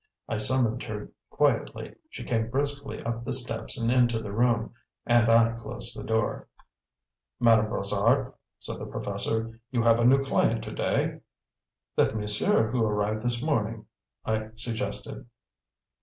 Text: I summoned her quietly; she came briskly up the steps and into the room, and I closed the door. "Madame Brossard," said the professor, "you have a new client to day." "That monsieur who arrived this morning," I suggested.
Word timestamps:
I 0.27 0.37
summoned 0.37 0.81
her 0.81 1.11
quietly; 1.29 1.93
she 2.09 2.23
came 2.23 2.49
briskly 2.49 2.99
up 3.03 3.23
the 3.23 3.31
steps 3.31 3.77
and 3.77 3.91
into 3.91 4.19
the 4.19 4.31
room, 4.31 4.73
and 5.05 5.29
I 5.29 5.51
closed 5.51 5.95
the 5.95 6.03
door. 6.03 6.47
"Madame 7.39 7.67
Brossard," 7.69 8.33
said 8.57 8.79
the 8.79 8.87
professor, 8.87 9.59
"you 9.69 9.83
have 9.83 9.99
a 9.99 10.03
new 10.03 10.25
client 10.25 10.63
to 10.63 10.71
day." 10.73 11.19
"That 11.97 12.15
monsieur 12.15 12.71
who 12.71 12.81
arrived 12.83 13.21
this 13.23 13.43
morning," 13.43 13.85
I 14.25 14.49
suggested. 14.55 15.27